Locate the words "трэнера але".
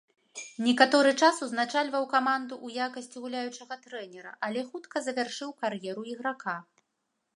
3.85-4.65